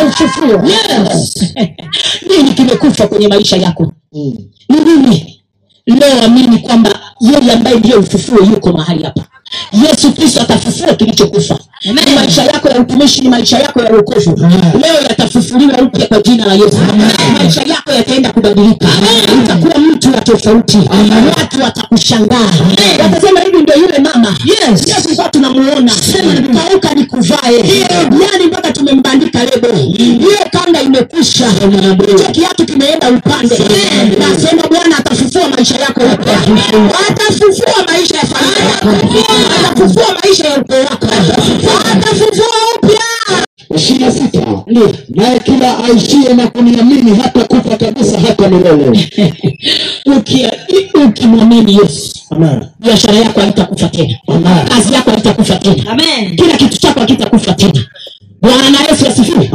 ufufuo 0.08 0.62
nini 2.30 2.52
kimekufa 2.56 3.08
kwenye 3.08 3.28
maisha 3.28 3.58
yako 3.58 3.94
Mm. 4.14 4.34
ni 4.70 4.80
nini 4.80 5.42
lioamini 5.86 6.58
kwamba 6.58 6.99
ambaye 7.52 7.76
ndiyo 7.76 8.00
ufufuo 8.00 8.38
yuko 8.40 8.72
mahali 8.72 9.04
hapa. 9.04 9.22
Yesu 9.88 10.12
kristo 10.14 10.42
atafufua 10.42 10.94
kilichokufa. 10.96 11.58
Maisha 12.16 12.44
yako 12.44 12.70
ya 12.70 12.80
utumishi 12.80 13.22
ni 13.22 13.30
maisha 13.30 13.60
yako 13.60 13.82
ya 13.82 13.92
uokovu 13.94 14.38
leo 14.82 14.94
yatafufuliwa 15.10 15.78
upya 15.82 16.08
kwa 16.08 16.22
jina 16.22 16.46
la 16.46 16.54
yesu. 16.54 16.78
Maisha 17.38 17.62
yako 17.62 17.92
yataenda 17.92 18.32
kubadilika. 18.32 18.88
Utakuwa 19.44 19.78
mtu 19.80 20.12
wa 20.14 20.22
tofauti. 20.22 20.78
Watu 21.38 21.62
watakushangaa. 21.64 22.52
Watasema 23.04 23.40
hivi 23.40 23.58
ndio 23.58 23.76
yule 23.76 24.00
mama. 24.00 24.38
Yesu 24.46 25.16
kwa 25.16 25.30
tunamuona. 25.30 25.92
Kauka 26.70 26.94
ni 26.96 27.06
kuvae 27.06 27.60
yani 28.32 28.46
mpaka 28.48 28.72
tumembandika 28.72 29.40
lebo. 29.46 29.68
Hiyo 29.98 30.38
kanga 30.52 30.59
imekwisha 31.00 31.46
kiatu 32.32 32.66
kimeenda 32.66 33.10
upande. 33.10 33.56
Nasema 34.20 34.62
bwana 34.70 34.98
atafufua 34.98 35.50
maisha 35.50 35.76
yako 35.80 36.02
atafufua 37.10 37.84
maisha 37.88 38.18
ya 38.18 38.24
familia 38.26 38.70
yako. 38.70 38.90
Atafufua 39.72 40.18
maisha 40.24 40.48
ya 40.48 40.58
ukoo 40.62 40.76
wako. 40.76 41.08
Atafufua 41.92 42.48
upya. 42.76 43.00
Ishirini 43.76 44.06
na 44.06 44.12
sita. 44.12 44.42
Naye 45.10 45.40
kila 45.40 45.84
aishie 45.84 46.34
na 46.34 46.48
kuniamini 46.48 47.16
hata 47.16 47.44
kufa 47.44 47.78
kabisa 47.78 48.20
hata 48.20 48.50
milele. 48.50 49.10
Ukimwamini 51.06 51.76
yesu 51.76 52.20
biashara 52.80 53.18
yako 53.18 53.40
haitakufa 53.40 53.88
tena. 53.90 54.18
Kazi 54.70 54.94
yako 54.94 55.12
haitakufa 55.12 55.56
tena. 55.56 55.98
Kila 56.36 56.58
kitu 56.58 56.78
chako 56.78 57.00
hakitakufa 57.00 57.54
tena 57.54 57.86
bwana 58.42 58.80
yesu 58.90 59.08
asifiwe. 59.08 59.52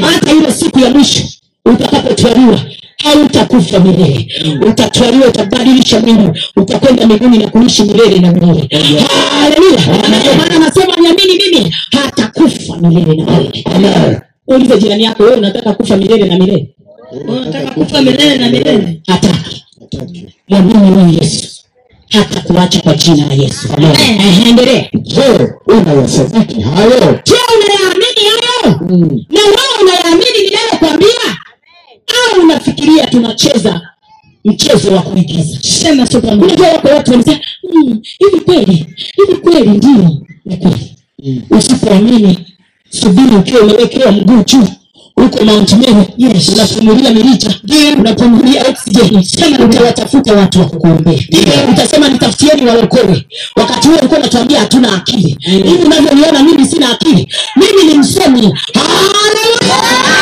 Hata 0.00 0.32
ile 0.32 0.52
siku 0.52 0.78
ya 0.80 0.90
mwisho 0.90 1.22
utakapotwaliwa 1.66 2.60
hautakufa 3.04 3.80
milele. 3.80 4.28
Utatwaliwa 4.70 5.28
utabadilisha 5.28 6.00
mwili 6.00 6.30
utakwenda 6.56 7.06
mbinguni 7.06 7.38
na 7.38 7.48
kuishi 7.48 7.82
milele 7.82 8.18
na 8.18 8.32
milele. 8.32 8.68
Haleluya. 9.40 9.80
Ndio 10.20 10.34
maana 10.34 10.56
anasema 10.56 10.96
niamini 10.96 11.32
mimi 11.50 11.74
hatakufa 11.92 12.76
milele 12.76 13.22
na 13.22 13.38
milele. 13.78 14.20
Ulize 14.46 14.78
jirani 14.78 15.02
yako 15.04 15.22
wewe 15.22 15.36
unataka 15.36 15.72
kufa 15.74 15.96
milele 15.96 16.24
na 16.26 16.38
milele? 16.38 16.68
Unataka 17.28 17.70
kufa 17.70 18.02
milele 18.02 18.36
na 18.38 18.48
milele? 18.50 19.00
Hataki. 19.06 19.64
mwamini 20.48 20.78
huyu 20.78 21.18
yesu 21.22 21.55
hata 22.10 22.40
kuacha 22.40 22.80
kwa 22.80 22.94
jina 22.94 23.26
la 23.28 23.34
yesu. 23.34 23.68
Endelee. 24.48 24.88
Je, 25.02 25.22
unayasadiki 25.66 26.60
hayo? 26.60 27.20
je 27.24 27.34
unayaamini 27.56 28.22
hayo? 28.30 28.78
Mm. 28.80 29.24
na 29.30 29.40
wewe 29.40 29.82
unayaamini 29.82 30.38
ninayokwambia 30.44 31.36
au 32.08 32.40
unafikiria 32.42 33.06
tunacheza 33.06 33.80
mchezo 34.44 34.92
wa 34.92 35.02
kuigiza? 35.02 35.58
Sema 35.62 36.06
tu 36.06 36.18
unajua 36.18 36.68
wako 36.68 36.88
watu 36.88 37.10
wanasema 37.10 37.38
"Mm, 37.74 38.00
hivi 38.18 38.40
kweli 38.44 38.86
hivi 39.16 39.36
kweli 39.42 39.68
ndio 39.70 40.18
ni 40.44 40.56
kweli. 40.56 40.92
Usipoamini 41.50 42.38
subiri 42.90 43.36
ukiwa 43.36 43.60
umewekewa 43.60 44.12
mguu 44.12 44.42
juu 44.42 44.68
huko 45.16 45.44
mount 45.44 45.72
meru 45.72 46.06
yes. 46.18 46.48
unapumulia 46.48 47.10
mirija. 47.10 47.50
Unapumulia 47.98 48.62
oxygen. 48.68 49.22
Sema 49.24 49.64
utawatafuta 49.64 50.34
watu 50.34 50.58
wa 50.60 50.64
kukuombea. 50.66 51.18
Utasema 51.72 52.08
nitafutieni 52.08 52.66
waokoe. 52.66 53.26
wakati 53.56 53.88
huo 53.88 53.96
ulikuwa 53.98 54.20
unatuambia 54.20 54.60
hatuna 54.60 54.94
akili. 54.96 55.36
Hivi 55.40 55.68
unavyoniona 55.86 56.42
mimi 56.42 56.66
sina 56.66 56.90
akili. 56.90 57.28
Mimi 57.56 57.92
ni 57.92 57.98
msomi 57.98 58.54
Haleluya! 58.74 60.15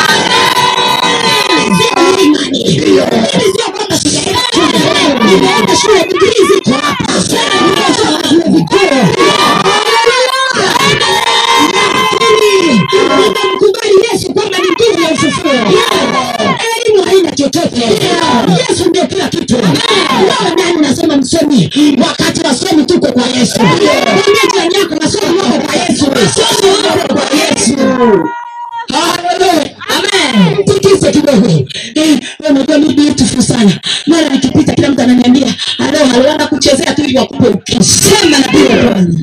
Yesu. 23.45 23.59
Tikise 30.65 31.11
kidogo. 31.11 31.65
Eh, 31.95 32.19
unajua 32.49 32.77
mimi 32.77 32.93
beautiful 32.93 33.41
sana. 33.41 33.71
Mara 34.07 34.29
nikipita 34.29 34.73
kila 34.73 34.89
mtu 34.89 35.01
ananiambia, 35.01 35.55
"Halo, 35.77 35.97
halo, 36.05 36.27
wanakuchezea 36.29 36.93
tu 36.93 37.01
ili 37.03 37.17
wakupe 37.17 37.47
ukimwi." 37.47 37.83
Sema 37.85 38.37
na 38.39 38.47
Bwana. 38.83 39.13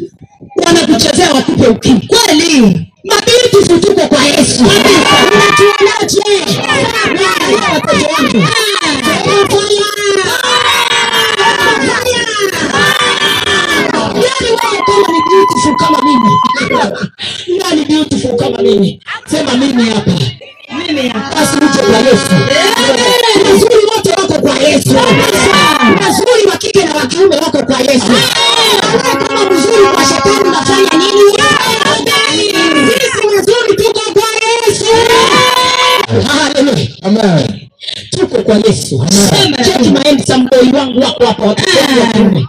Wanakuchezea 0.66 1.32
wakupe 1.34 1.66
ukimwi. 1.66 2.00
Kweli. 2.08 2.91
mimi 19.72 19.88
hapa, 21.08 21.34
basi 21.36 21.56
mje 21.56 21.78
kwa 21.82 21.98
Yesu. 21.98 22.34
Wazuri 23.52 23.84
wote 23.96 24.10
wako 24.10 24.34
kwa 24.42 24.54
Yesu, 24.58 24.90
wazuri 26.04 26.46
wa 26.50 26.56
kike 26.56 26.84
na 26.84 26.94
wa 26.94 27.06
kiume 27.06 27.36
wako 27.36 27.62
kwa 27.66 27.78
Yesu. 27.80 28.06
Kama 29.28 29.50
mzuri 29.50 29.86
kwa 29.94 30.04
shetani 30.04 30.48
unafanya 30.48 30.90
nini? 30.98 31.32
Sisi 32.92 33.26
wazuri 33.26 33.76
tuko 33.76 34.00
kwa 34.12 34.28
Yesu. 34.42 34.84
Haleluya, 36.28 36.88
amen. 37.02 37.68
Tuko 38.10 38.42
kwa 38.42 38.56
Yesu. 38.56 39.06
Cheki 39.64 39.90
maemsa 39.90 40.38
mgoi 40.38 40.72
wangu 40.72 41.00
wako 41.00 41.26
hapa, 41.26 41.42
wa 41.42 41.54
kike 41.54 42.00
wa 42.00 42.06
kiume 42.06 42.46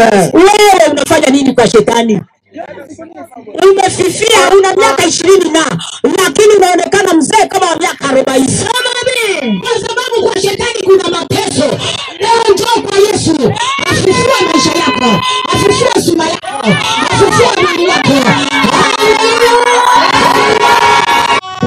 wewe 0.00 0.90
unafanya 0.92 1.28
nini 1.28 1.54
kwa 1.54 1.66
shetani? 1.70 2.20
Umefifia 3.72 4.50
una 4.58 4.74
miaka 4.76 5.06
ishirini 5.06 5.50
na 5.50 5.64
lakini 6.24 6.54
unaonekana 6.56 7.14
mzee 7.14 7.46
kama 7.48 7.66
wa 7.70 7.76
miaka 7.76 8.08
arobaini. 8.08 8.52
Kwa 9.60 9.88
sababu 9.88 10.30
kwa 10.30 10.40
shetani 10.40 10.82
kuna 10.84 11.08
mateso. 11.10 11.78
Leo 12.20 12.54
njoo 12.54 12.82
kwa 12.88 12.98
yesu. 12.98 13.52
Afufue 13.86 14.46
maisha 14.52 14.70
yako. 14.78 15.20
Afufue 15.52 16.02
sura 16.02 16.24
yako. 16.24 16.68
Afufue 17.10 17.62
mwili 17.62 17.88
yako. 17.90 18.08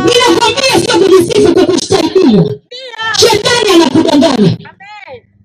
ninakwambia 0.05 0.79
sio 0.85 0.99
kujisifu 0.99 1.53
kwa 1.53 1.65
shetani 3.19 3.69
anakudanganya. 3.75 4.57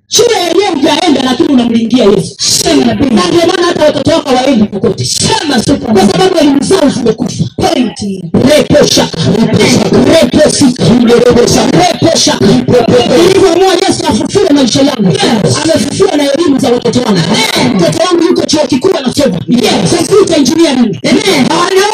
Shule 0.09 0.37
yenyewe 0.49 0.69
hujaenda 0.71 1.23
lakini 1.23 1.49
unamlingia 1.53 2.05
yesu 2.05 2.37
sema 2.63 2.85
na 2.85 2.95
ndio 2.95 3.47
maana 3.47 3.67
hata 3.67 3.85
watoto 3.85 4.11
wako 4.11 4.31
waendi 4.35 4.67
kokote. 4.67 5.05
Sema 5.05 5.63
super 5.63 5.93
kwa 5.93 6.01
sababu 6.13 6.39
elimu 6.39 6.63
zao 6.63 6.89
zimekufa. 6.89 7.45
Pointi 7.57 8.23
repo 8.49 8.87
shaka. 8.87 9.19
Repo 10.13 10.51
sika. 10.51 10.85
Repo 11.15 11.47
shaka. 11.55 11.79
Repo 11.79 12.19
shaka. 12.19 12.45
Ilivyoamua 13.25 13.73
yesu 13.75 14.07
afufue 14.09 14.51
maisha 14.55 14.81
yangu. 14.83 15.13
Amefufua 15.65 16.17
na 16.17 16.33
elimu 16.33 16.59
za 16.59 16.71
watoto 16.73 17.01
wangu. 17.01 17.21
Mtoto 17.75 17.99
wangu 18.07 18.23
yuko 18.25 18.43
chuo 18.47 18.61
kikuu 18.67 18.91
anasoma. 18.99 19.39
Computer 19.97 20.37
engineering. 20.39 20.99
Anaokwamba 21.05 21.71
akasoma 21.71 21.90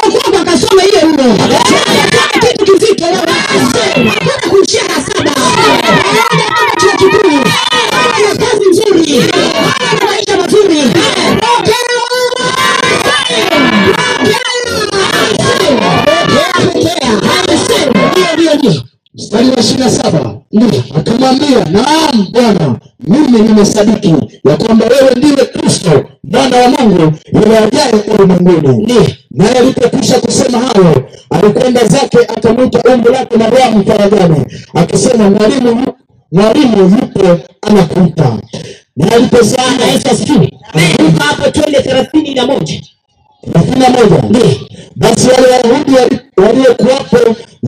akamwambia 21.61 21.83
naam 21.83 22.27
bwana. 22.33 22.77
Mimi 23.09 23.40
nimesadiki 23.40 24.14
ya 24.49 24.57
kwamba 24.57 24.87
wewe 24.87 25.14
ndiwe 25.16 25.45
kristo 25.45 26.05
mwana 26.25 26.57
wa 26.57 26.69
mungu 26.69 27.12
yule 27.33 27.59
ajaye 27.59 27.92
ulimwenguni. 28.19 29.16
Naye 29.31 29.59
alipokwisha 29.59 30.21
kusema 30.21 30.59
hayo 30.59 31.09
alikwenda 31.31 31.85
zake 31.87 32.19
akamwita 32.19 32.95
umbu 32.95 33.09
lake 33.09 33.37
mariamu 33.37 33.85
faragani 33.87 34.45
akisema 34.75 35.31
mwalimu 35.31 35.87
mwalimu 36.33 36.77
yupo 36.79 37.38
anakuita. 37.62 38.38
Naye 38.97 39.12
alipozaa 39.14 39.62
hapo 41.19 41.51
twende 41.51 41.83
thelathini 41.83 42.35
na 42.35 42.47
moja. 42.47 42.81
Thelathini 43.45 43.81
na 43.81 43.88
moja. 43.90 44.57
Basi 44.97 45.29
wale 45.29 45.47
wayahudi 45.47 45.92
wali- 45.95 46.21
waliokuwapo 46.37 47.19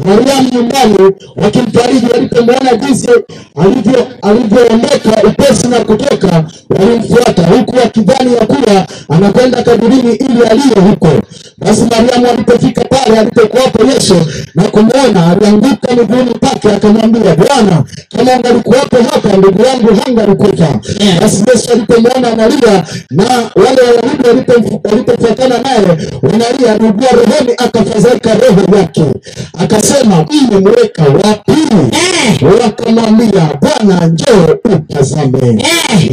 mariamu 0.09 0.49
nyumbani 0.53 0.97
wakimfariji 1.37 2.07
walipomwona 2.12 2.77
jinsi 2.77 3.09
alivyo- 3.57 4.07
alivyoondoka 4.23 5.23
upesi 5.29 5.68
na 5.68 5.79
kutoka 5.81 6.44
walimfuata 6.71 7.42
huku 7.47 7.77
wakidhani 7.77 8.35
ya 8.35 8.47
kuwa 8.47 8.87
anakwenda 9.09 9.62
kaburini 9.62 10.12
ili 10.14 10.42
aliye 10.51 10.75
huko. 10.90 11.09
Basi 11.59 11.83
mariamu 11.90 12.27
alipofika 12.27 12.85
pale 12.85 13.18
alipokuwapo 13.18 13.85
yesu 13.85 14.14
na 14.55 14.62
kumwona 14.62 15.27
alianguka 15.31 15.94
miguuni 15.97 16.35
pake 16.40 16.68
akamwambia 16.73 17.35
bwana 17.37 17.85
kama 18.16 18.33
ungalikuwapo 18.37 18.97
hapa 18.97 19.37
ndugu 19.37 19.62
yangu 19.66 19.88
hangalikufa 20.05 20.81
basi 21.21 21.44
yesu 21.55 21.73
alipomwona 21.73 22.33
analia 22.33 22.85
na 23.11 23.25
wale 23.55 23.81
wayahudi 23.83 24.29
walipofuatana 24.85 25.59
naye 25.59 25.87
wanalia 26.23 26.73
aliugua 26.73 27.09
rohoni 27.11 27.53
akafadhaika 27.59 28.35
roho 28.35 28.77
yake. 28.77 29.05
Akasema 29.59 29.98
mmemweka 30.05 31.03
wapi 31.03 31.53
wakamwambia 32.63 33.51
bwana 33.61 34.07
njoo 34.07 34.57
utazame. 34.65 35.65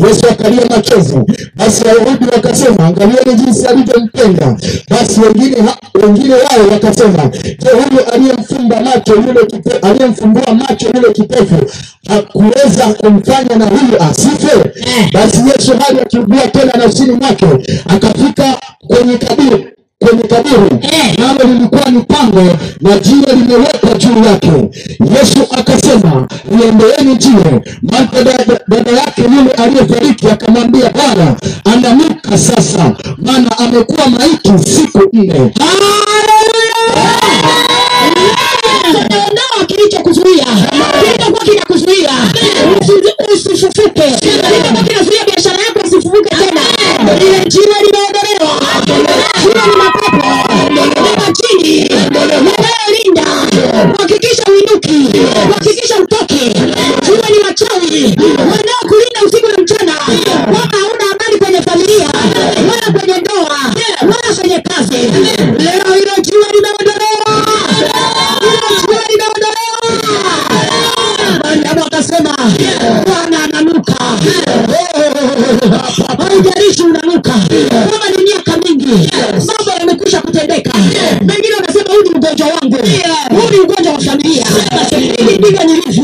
Yesu 0.07 0.25
akalia 0.31 0.65
machozi. 0.69 1.15
Basi 1.55 1.83
wayahudi 1.87 2.25
wakasema 2.35 2.85
angalieni 2.85 3.33
jinsi 3.33 3.65
alivyompenda 3.67 4.57
basi 4.89 5.19
wengine 5.21 5.57
wengine 6.03 6.33
wao 6.33 6.67
wakasema 6.71 7.29
je 7.59 7.69
huyu 7.69 8.05
aliyemfumba 8.13 8.81
macho 8.81 9.15
yule 9.15 9.39
aliyemfumbua 9.81 10.53
macho 10.53 10.87
yule 10.95 11.11
kipofu 11.13 11.55
hakuweza 12.07 12.85
kumfanya 12.97 13.55
na 13.55 13.65
huyu 13.65 14.01
asife? 14.09 14.57
Basi 15.13 15.37
yesu 15.55 15.73
hali 15.79 15.99
akiugua 15.99 16.47
tena 16.47 16.73
nafsini 16.77 17.11
mwake 17.11 17.45
akafika 17.87 18.57
kwenye 18.87 19.17
kaburi 19.17 19.67
kwenye 20.15 20.27
kaburi 20.27 20.87
nalo 21.17 21.53
lilikuwa 21.53 21.89
ni 21.91 21.99
pango 22.01 22.57
na 22.81 22.97
jiwe 22.99 23.33
limewekwa 23.35 23.93
juu 23.97 24.23
yake. 24.25 24.51
Yesu 25.19 25.39
akasema 25.51 26.27
liendeeni 26.57 27.15
jiwe 27.17 27.61
martha 27.81 28.23
dada 28.67 28.91
yake 28.91 29.21
yule 29.21 29.51
aliyefariki 29.51 30.27
akamwambia 30.27 30.89
bwana 30.89 31.35
ananuka 31.65 32.37
sasa 32.37 32.95
maana 33.17 33.57
amekuwa 33.57 34.07
maiti 34.09 34.51
siku 34.71 35.01
nne. 35.13 35.51
Kilichokuzuia 39.67 40.45
kilichokuwa 41.03 41.43
kinakuzuia 41.45 42.11
usifufuke 43.33 44.03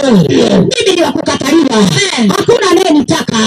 mimi 0.10 0.96
ni 0.96 1.02
wa 1.04 1.12
kukataliwa, 1.12 1.78
hakuna 2.38 2.72
anayenitaka. 2.72 3.38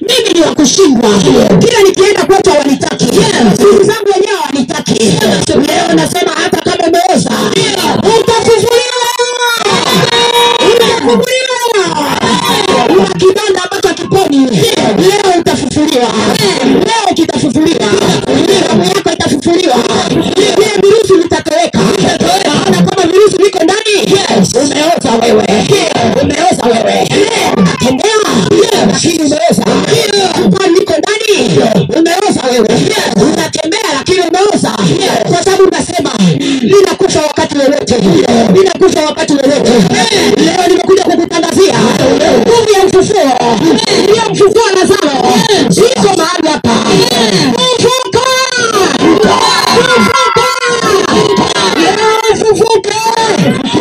Mimi 0.00 0.34
ni 0.34 0.40
wa 0.40 0.54
kushindwa, 0.54 1.10
kila 1.58 1.82
linakufa 37.98 39.00
wakati 39.06 39.32
wowote. 39.32 39.70
Leo 40.36 40.66
nimekuja 40.68 41.04
kukutangazia 41.04 41.74
nguvu 42.38 42.70
ya 42.78 42.84
mfufuo. 42.86 43.30
Iliyomfufua 44.04 44.70
lazaro 44.74 45.32
ziko 45.68 46.16
mahali 46.16 46.48
hapa. 46.48 46.70
Fufuka 47.68 48.20
fufuka 52.38 52.94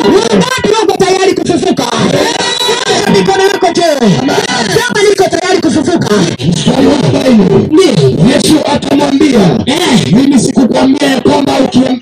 wangapi 0.05 0.71
wako 0.79 0.97
tayari 1.05 1.33
kufufuka. 1.33 1.85
Mikono 3.13 3.43
yako 3.43 3.67
juu. 3.73 4.09
Kama 4.57 5.09
niko 5.09 5.23
tayari 5.23 5.61
kufufuka. 5.61 6.09
Yesu 8.33 8.55
akamwambia 8.65 9.39
mimi 10.11 10.39
sikukuwa 10.39 10.87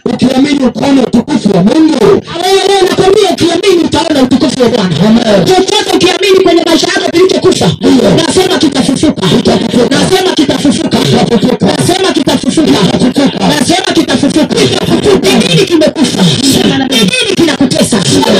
ukiamini 0.05 0.65
utaona 0.65 1.01
utukufu 1.01 1.05
wa 1.05 1.06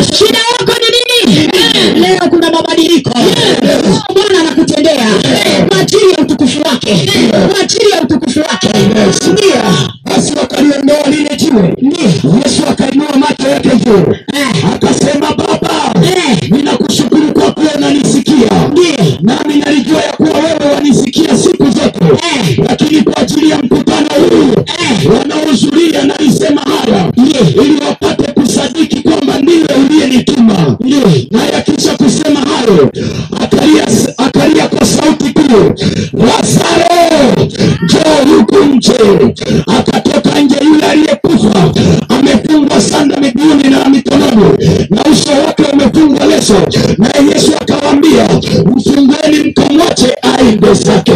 shida 0.04 0.40
yako 0.52 0.74
ni 0.82 1.32
nini? 1.32 1.50
Leo 2.08 2.30
kuna 2.30 2.52
mabadiliko. 2.52 3.12
Bwana 4.14 4.40
anakutendea. 4.40 5.06
Kwa 5.70 5.80
ajili 5.80 6.12
ya 6.12 6.18
utukufu 6.20 6.62
wake. 6.62 7.12
Kwa 7.52 7.60
ajili 7.60 7.90
ya 7.92 8.02
utukufu 8.02 8.40
wake. 8.40 8.68
Ndio. 9.32 9.62
Basi 10.04 10.34
wakaliondoa 10.40 11.08
lile 11.10 11.36
jiwe. 11.36 11.76
Yesu 12.46 12.64
akainua 12.70 13.18
macho 13.18 13.48
yake 13.50 13.70
juu 13.76 14.16
kusema 32.68 32.90
akalia, 34.18 34.68
kwa 34.68 34.86
sauti 34.88 35.34
kuu 35.34 35.74
lazaro 36.14 37.48
njoo 37.84 38.38
huku 38.38 38.56
nje 38.76 38.94
akatoka 39.68 40.40
nje 40.42 40.56
yule 40.66 40.86
aliyekufa 40.86 41.72
amefungwa 42.10 42.82
sanda 42.82 43.18
miguuni 43.18 43.70
na 43.70 43.90
mikononi 43.90 44.58
na 44.90 45.04
uso 45.12 45.30
wake 45.46 45.64
umefungwa 45.74 46.26
leso. 46.26 46.54
Naye 46.98 47.30
yesu 47.34 47.52
akawaambia 47.62 48.28
mfungueni 48.76 49.50
mkamwache 49.50 50.16
aende 50.22 50.74
zake 50.74 51.12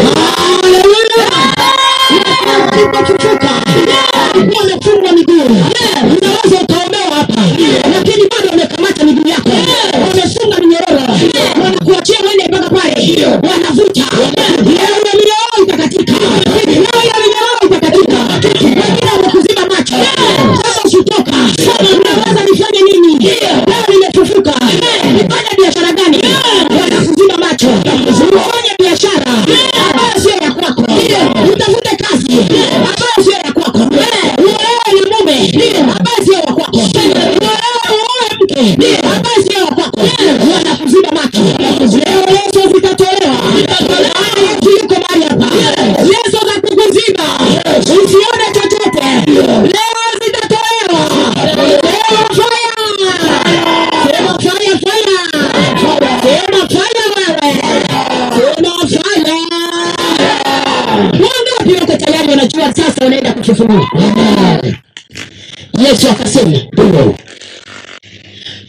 akasema 66.82 67.14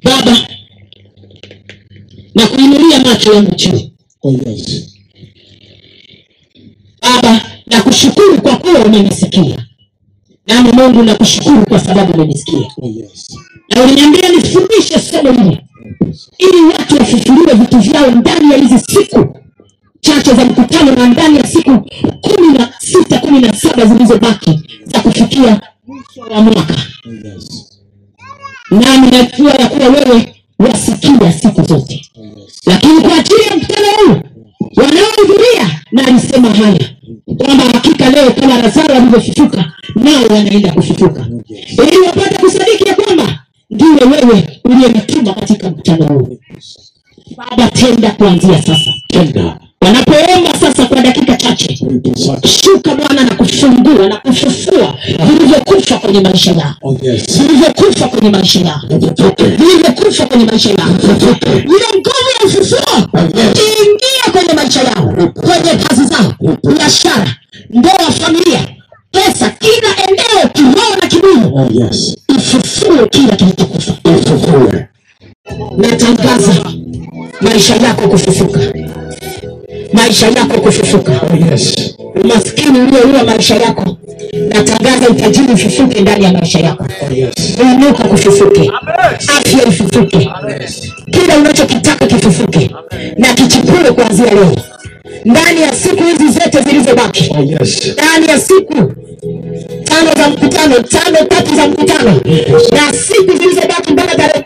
baba 0.05 0.37
na 2.35 2.47
kuinulia 2.47 2.99
macho 3.01 3.33
yangu 3.35 3.55
juu 3.55 3.91
kwa 4.21 4.31
yes. 4.33 4.97
baba 7.03 7.41
na 7.67 7.83
kushukuru 7.83 8.43
kwa 8.43 8.57
kuwa 8.57 8.85
umenisikia. 8.85 9.67
Nami 10.47 10.73
mungu 10.73 11.03
nakushukuru 11.03 11.65
kwa 11.67 11.79
sababu 11.81 12.13
umenisikia. 12.13 12.69
Na 13.75 13.83
uliniambia 13.85 14.29
nifundishe 14.29 14.99
somo 15.01 15.33
hili 15.33 15.61
ili 16.39 16.61
watu 16.65 16.95
wafufuliwe 16.97 17.55
vitu 17.55 17.79
vyao 17.79 18.11
ndani 18.11 18.53
ya 18.53 18.59
hizi 18.59 18.79
siku. 18.79 19.37
Chache 20.01 20.35
za 20.35 20.45
mkutano 20.45 20.93
na 20.95 21.07
ndani 21.07 21.37
ya 21.37 21.47
siku 21.47 21.91
kumi 22.21 22.59
na 22.59 22.73
sita 22.81 23.19
kumi 23.19 23.41
na 23.41 23.53
saba 23.55 23.87
zilizobaki 23.87 24.61
za 24.85 25.01
kufikia 25.01 25.61
mwisho 25.87 26.21
wa 26.35 26.43
mwaka 26.43 26.77
Nami 28.71 29.11
najua 29.11 29.53
ya 29.53 29.69
kuwa 29.69 29.89
wewe 29.89 30.35
wasikia 30.59 31.33
siku 31.33 31.63
zote. 31.63 32.07
Lakini 32.67 33.01
kwa 33.01 33.15
ajili 33.17 33.43
ya 33.51 33.57
mkutano 33.57 33.87
huu 33.97 34.21
wanaohudhuria 34.77 35.81
na 35.93 36.07
alisema 36.07 36.51
haya 36.51 36.91
kwamba 37.39 37.65
hakika 37.65 38.11
leo 38.11 38.31
kama 38.31 38.59
lazaro 38.63 38.95
alivyofufuka 38.95 39.73
nao 39.95 40.23
wanaenda 40.31 40.73
kufufuka. 40.73 41.27
Ili 41.89 41.99
wapate 42.07 42.39
kusadiki 42.39 42.89
ya 42.89 42.95
kwamba 42.95 43.39
ndiwe 43.71 44.05
wewe 44.05 44.61
uliyenituma 44.65 45.35
katika 45.35 45.71
mkutano 45.71 46.07
huu. 46.07 46.39
Baba 47.37 47.69
tenda 47.71 48.11
kuanzia 48.11 48.63
sasa. 48.63 48.91
Tenda. 49.09 49.59
wanapoomba 49.81 50.55
sasa 50.61 50.87
kwa 50.87 51.01
chache. 51.43 51.79
Shuka 52.65 52.95
bwana 52.95 53.25
na 53.25 53.35
kufungua 53.35 54.09
na 54.09 54.17
kufufua 54.17 54.95
vilivyokufa 55.27 55.99
kwenye 55.99 56.21
maisha 56.21 56.51
yao 56.53 56.75
Oh, 56.83 56.93
vilivyokufa 57.39 58.09
kwenye 58.09 58.31
maisha 58.31 58.61
yao 58.61 58.81
vilivyokufa 59.59 60.27
kwenye 60.27 60.45
maisha 60.45 60.69
yao 60.71 60.89
hiyo 61.53 61.89
nguvu 61.97 62.29
ya 62.41 62.47
ufufuo 62.47 63.09
iingie 63.39 64.33
kwenye 64.33 64.53
maisha 64.53 64.81
yao 64.83 65.13
kwenye 65.35 65.85
kazi 65.89 66.05
zao 66.05 66.35
biashara 66.77 67.37
ndoa 67.71 68.11
familia 68.21 68.69
pesa 69.11 69.51
kila 69.51 69.89
eneo 70.09 70.49
kiroho 70.53 70.97
na 71.03 71.09
kimwili 71.09 71.43
Oh, 71.55 71.91
ifufue 72.37 73.09
kila 73.11 73.37
kilichokufa. 73.37 73.93
Natangaza 75.79 76.55
maisha 77.41 77.77
yako 77.77 78.09
kufufuka 78.09 78.61
maisha 79.93 80.27
yako 80.27 80.61
kufufuka. 80.61 81.13
Oh, 81.13 81.51
yes. 81.51 81.95
umaskini 82.25 82.81
ulioua 82.81 83.25
maisha 83.25 83.55
yako 83.57 83.97
natangaza 84.49 85.09
utajiri 85.11 85.53
ufufuke 85.53 86.01
ndani 86.01 86.25
ya 86.25 86.33
maisha 86.33 86.59
yako. 86.61 86.85
Oh, 87.11 87.15
yes. 87.15 87.35
uinuka 87.61 88.05
kufufuke 88.05 88.71
afya 89.39 89.69
ifufuke. 89.69 90.31
Kila 91.11 91.37
unachokitaka 91.39 92.07
kifufuke 92.07 92.71
na 93.17 93.35
kichipue 93.35 93.93
kuanzia 93.93 94.35
leo. 94.35 94.57
Ndani 95.25 95.61
ya 95.63 95.75
siku 95.75 96.03
hizi 96.05 96.29
zote 96.33 96.63
zilizobaki. 96.63 97.31
Oh, 97.39 97.43
yes. 97.43 97.93
ndani 97.93 98.27
ya 98.29 98.41
siku 98.41 98.75
tano 99.85 100.11
za 100.17 100.29
mkutano 100.31 100.75
tano 100.83 101.17
tatu 101.29 101.55
za 101.57 101.67
mkutano. 101.69 102.21
Na 102.73 102.93
siku 102.93 103.39
zilizobaki 103.39 103.93
mpaka 103.93 104.15
tarehe 104.17 104.45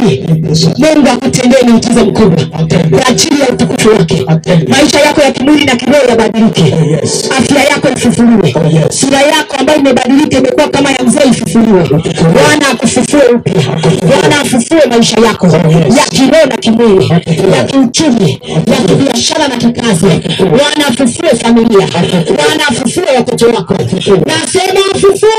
kumi 0.00 0.26
mungu 0.78 1.08
akutendee 1.12 1.62
miujiza 1.66 2.04
mkubwa. 2.04 2.44
Kwa 2.90 3.06
ajili 3.06 3.40
ya 3.40 3.48
utukufu 3.48 3.88
wake. 3.88 4.26
Maisha 4.68 5.00
yako 5.00 5.20
ya 5.20 5.30
kimwili 5.32 5.64
na 5.64 5.76
kiroho 5.76 6.04
yabadilike. 6.08 6.74
Afya 7.38 7.64
yako 7.64 7.88
ifufuliwe. 7.96 8.54
Sura 8.90 9.20
yako 9.22 9.56
ambayo 9.58 9.78
imebadilika 9.78 10.38
imekuwa 10.38 10.68
kama 10.68 10.90
ya 10.90 11.02
mzee 11.04 11.28
ifufuliwe. 11.30 11.88
Bwana 12.32 12.68
akufufue 12.72 13.20
upya. 13.34 13.62
Bwana 14.08 14.40
afufue 14.40 14.86
maisha 14.90 15.20
yako. 15.20 15.46
Ya 15.96 16.04
kiroho 16.10 16.46
na 16.48 16.56
kimwili. 16.56 17.08
Ya 17.52 17.64
kiuchumi. 17.64 18.40
Ya 18.66 18.76
kibiashara 18.76 19.48
na 19.48 19.56
kikazi. 19.56 20.06
Bwana 20.38 20.86
afufue 20.88 21.28
familia. 21.28 21.88
Bwana 22.36 22.68
afufue 22.70 23.04
watoto 23.16 23.46
wako. 23.46 23.74
Nasema 24.26 24.80
afufue 24.94 25.30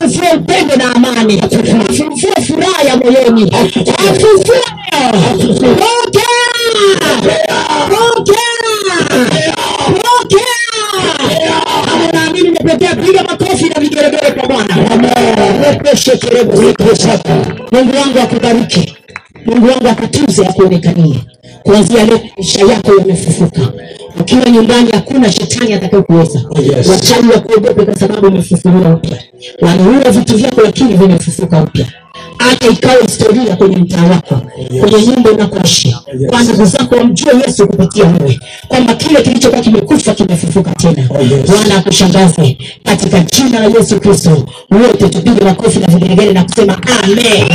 afufue 0.00 0.28
upendo 0.36 0.76
na 0.76 0.94
amani. 0.94 1.40
Afufue 1.40 2.42
furaha 2.46 2.82
ya 2.82 2.96
moyoni. 2.96 3.52
Afufue 3.52 4.60
pokea 5.78 6.38
pokea 7.88 8.48
pokea 10.02 10.58
kama 11.84 12.08
unaamini 12.08 12.50
piga 13.06 13.22
makofi 13.24 13.64
na 13.68 13.80
vigelegele 13.80 14.30
kwa 14.32 14.48
bwana 14.48 14.76
mungu 17.72 17.96
wangu 17.96 18.18
akubariki. 18.22 18.94
Mungu 19.46 19.66
wangu 19.66 19.88
akutunze, 19.88 20.46
akuonekanie. 20.46 21.20
Kuanzia 21.62 22.04
leo 22.04 22.20
maisha 22.36 22.60
yako 22.60 22.92
yamefufuka 22.98 23.60
ukiwa 24.20 24.50
nyumbani 24.50 24.90
hakuna 24.92 25.32
shetani 25.32 25.72
atakayokuweza 25.72 26.40
Yes. 26.76 26.88
wachawi 26.88 27.28
wakuogope 27.28 27.84
kwa 27.84 27.96
sababu 27.96 28.26
umefufuliwa 28.26 28.94
upya 28.94 29.18
Wanaua 29.60 30.10
vitu 30.10 30.36
vyako 30.36 30.60
lakini 30.60 30.94
vimefufuka 30.96 31.62
upya 31.62 31.86
hata 32.38 32.66
ikawa 32.68 33.02
historia 33.02 33.56
kwenye 33.56 33.76
mtaa 33.76 34.02
wako 34.04 34.40
kwenye 34.80 35.06
nyumba 35.06 35.30
unakoishi. 35.30 35.96
Kwa 36.28 36.42
ndugu 36.42 36.64
zako 36.64 36.94
wamjue 36.96 37.32
yesu 37.46 37.66
kupitia 37.68 38.04
wewe 38.04 38.40
kwamba 38.68 38.94
kile 38.94 39.22
kilichokuwa 39.22 39.60
kimekufa 39.62 40.14
kimefufuka 40.14 40.70
tena. 40.70 41.02
Yes. 41.02 41.50
bwana 41.50 41.76
akushangaze. 41.76 42.58
Katika 42.84 43.20
jina 43.20 43.60
la 43.60 43.66
yesu 43.78 44.00
kristo 44.00 44.46
wote 44.70 45.08
tupige 45.08 45.44
makofi 45.44 45.78
na 45.78 45.86
vigelegele 45.86 46.32
na 46.32 46.44
kusema 46.44 46.78
amen 47.02 47.48